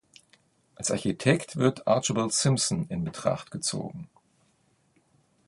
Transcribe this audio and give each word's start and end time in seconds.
Als 0.73 0.89
Architekt 0.89 1.57
wird 1.57 1.85
Archibald 1.85 2.33
Simpson 2.33 2.87
in 2.87 3.03
Betracht 3.03 3.51
gezogen. 3.51 4.09